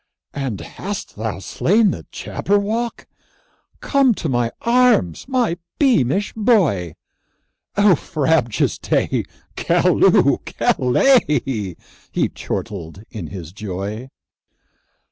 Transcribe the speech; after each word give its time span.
"And 0.33 0.61
hast 0.61 1.15
thou 1.15 1.37
slain 1.37 1.91
the 1.91 2.07
Jabberwock? 2.11 3.05
Come 3.81 4.15
to 4.15 4.27
my 4.29 4.51
arms, 4.63 5.27
my 5.27 5.59
beamish 5.77 6.33
boy! 6.33 6.95
O 7.77 7.93
frabjous 7.95 8.79
day! 8.79 9.25
Callooh! 9.55 10.39
Callay!" 10.43 11.75
He 12.11 12.29
chortled 12.29 13.03
in 13.11 13.27
his 13.27 13.51
joy. 13.53 14.09